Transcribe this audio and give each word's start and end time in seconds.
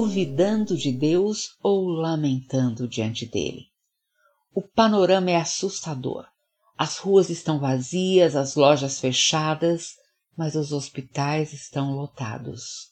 lembrando 0.00 0.76
de 0.76 0.90
Deus 0.92 1.56
ou 1.62 1.86
lamentando 1.88 2.88
diante 2.88 3.26
dele. 3.26 3.66
O 4.54 4.62
panorama 4.62 5.30
é 5.30 5.36
assustador. 5.36 6.26
As 6.76 6.98
ruas 6.98 7.30
estão 7.30 7.58
vazias, 7.58 8.34
as 8.34 8.54
lojas 8.54 8.98
fechadas, 8.98 9.94
mas 10.36 10.54
os 10.54 10.72
hospitais 10.72 11.52
estão 11.52 11.92
lotados. 11.92 12.90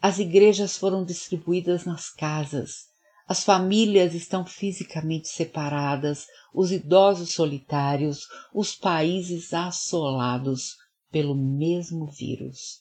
As 0.00 0.18
igrejas 0.18 0.76
foram 0.76 1.04
distribuídas 1.04 1.84
nas 1.84 2.10
casas, 2.10 2.88
as 3.28 3.44
famílias 3.44 4.14
estão 4.14 4.46
fisicamente 4.46 5.28
separadas, 5.28 6.26
os 6.54 6.72
idosos 6.72 7.34
solitários, 7.34 8.26
os 8.54 8.74
países 8.74 9.52
assolados 9.52 10.76
pelo 11.10 11.34
mesmo 11.34 12.06
vírus. 12.06 12.80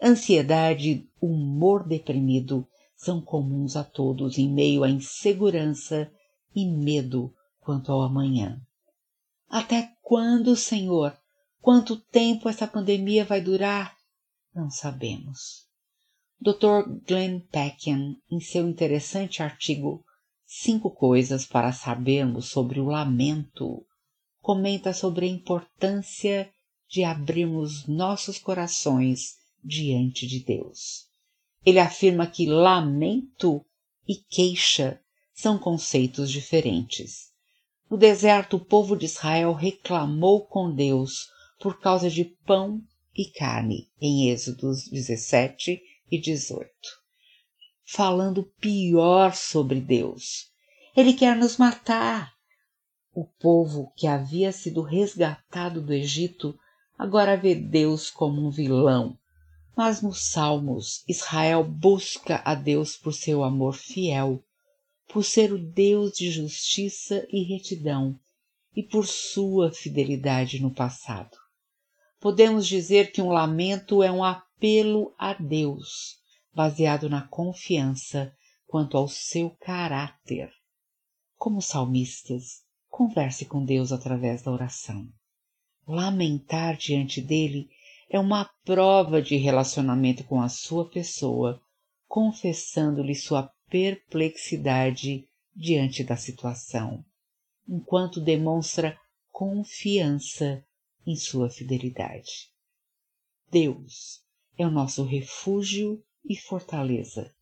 Ansiedade 0.00 1.08
humor 1.20 1.84
deprimido 1.88 2.64
são 2.98 3.20
comuns 3.20 3.76
a 3.76 3.84
todos 3.84 4.38
em 4.38 4.52
meio 4.52 4.82
à 4.82 4.90
insegurança 4.90 6.12
e 6.54 6.66
medo 6.66 7.32
quanto 7.60 7.92
ao 7.92 8.02
amanhã. 8.02 8.60
Até 9.48 9.94
quando, 10.02 10.56
Senhor? 10.56 11.16
Quanto 11.60 11.96
tempo 11.96 12.48
essa 12.48 12.66
pandemia 12.66 13.24
vai 13.24 13.40
durar? 13.40 13.96
Não 14.52 14.68
sabemos. 14.68 15.68
Dr. 16.40 16.88
Glenn 17.06 17.40
Peckian, 17.52 18.16
em 18.30 18.40
seu 18.40 18.68
interessante 18.68 19.42
artigo 19.42 20.04
Cinco 20.44 20.90
Coisas 20.90 21.46
para 21.46 21.72
Sabermos 21.72 22.48
sobre 22.48 22.80
o 22.80 22.86
Lamento, 22.86 23.86
comenta 24.40 24.92
sobre 24.92 25.26
a 25.26 25.28
importância 25.28 26.50
de 26.88 27.04
abrirmos 27.04 27.86
nossos 27.86 28.38
corações 28.38 29.36
diante 29.62 30.26
de 30.26 30.40
Deus. 30.40 31.07
Ele 31.64 31.78
afirma 31.78 32.26
que 32.26 32.46
lamento 32.46 33.64
e 34.06 34.16
queixa 34.16 35.00
são 35.34 35.58
conceitos 35.58 36.30
diferentes. 36.30 37.28
No 37.90 37.96
deserto, 37.96 38.56
o 38.56 38.64
povo 38.64 38.96
de 38.96 39.06
Israel 39.06 39.52
reclamou 39.52 40.46
com 40.46 40.74
Deus 40.74 41.28
por 41.58 41.80
causa 41.80 42.10
de 42.10 42.24
pão 42.24 42.82
e 43.14 43.24
carne, 43.24 43.90
em 44.00 44.30
Êxodos 44.30 44.88
17 44.88 45.80
e 46.10 46.20
18. 46.20 46.68
Falando 47.84 48.44
pior 48.60 49.34
sobre 49.34 49.80
Deus. 49.80 50.50
Ele 50.96 51.12
quer 51.12 51.34
nos 51.34 51.56
matar. 51.56 52.32
O 53.12 53.24
povo 53.24 53.92
que 53.96 54.06
havia 54.06 54.52
sido 54.52 54.82
resgatado 54.82 55.80
do 55.80 55.92
Egito 55.92 56.56
agora 56.96 57.36
vê 57.36 57.54
Deus 57.54 58.10
como 58.10 58.46
um 58.46 58.50
vilão. 58.50 59.17
Mas 59.78 60.02
nos 60.02 60.32
Salmos, 60.32 61.04
Israel 61.06 61.62
busca 61.62 62.42
a 62.44 62.56
Deus 62.56 62.96
por 62.96 63.14
seu 63.14 63.44
amor 63.44 63.76
fiel, 63.76 64.42
por 65.06 65.24
ser 65.24 65.52
o 65.52 65.58
Deus 65.72 66.14
de 66.14 66.32
justiça 66.32 67.24
e 67.30 67.44
retidão 67.44 68.18
e 68.74 68.82
por 68.82 69.06
sua 69.06 69.70
fidelidade 69.72 70.60
no 70.60 70.74
passado. 70.74 71.36
Podemos 72.18 72.66
dizer 72.66 73.12
que 73.12 73.22
um 73.22 73.28
lamento 73.28 74.02
é 74.02 74.10
um 74.10 74.24
apelo 74.24 75.14
a 75.16 75.32
Deus, 75.32 76.16
baseado 76.52 77.08
na 77.08 77.28
confiança 77.28 78.34
quanto 78.66 78.96
ao 78.96 79.06
seu 79.06 79.50
caráter. 79.60 80.50
Como 81.36 81.62
salmistas, 81.62 82.64
converse 82.88 83.44
com 83.44 83.64
Deus 83.64 83.92
através 83.92 84.42
da 84.42 84.50
oração 84.50 85.08
lamentar 85.88 86.76
diante 86.76 87.22
dele 87.22 87.70
é 88.10 88.18
uma 88.18 88.48
prova 88.64 89.20
de 89.20 89.36
relacionamento 89.36 90.24
com 90.24 90.40
a 90.40 90.48
sua 90.48 90.88
pessoa, 90.88 91.60
confessando-lhe 92.06 93.14
sua 93.14 93.52
perplexidade 93.68 95.28
diante 95.54 96.02
da 96.02 96.16
situação, 96.16 97.04
enquanto 97.68 98.20
demonstra 98.20 98.98
confiança 99.30 100.64
em 101.06 101.16
sua 101.16 101.50
fidelidade. 101.50 102.50
Deus 103.50 104.22
é 104.56 104.66
o 104.66 104.70
nosso 104.70 105.04
refúgio 105.04 106.02
e 106.24 106.36
fortaleza, 106.36 107.34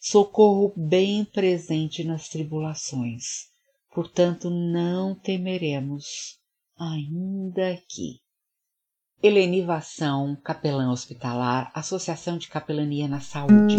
socorro 0.00 0.72
bem 0.76 1.24
presente 1.24 2.02
nas 2.02 2.28
tribulações. 2.28 3.50
Portanto, 3.94 4.50
não 4.50 5.14
temeremos 5.14 6.40
ainda 6.76 7.72
aqui. 7.72 8.23
Helenivação, 9.26 10.36
capelã 10.44 10.90
hospitalar, 10.90 11.70
Associação 11.74 12.36
de 12.36 12.46
Capelania 12.46 13.08
na 13.08 13.20
Saúde. 13.20 13.78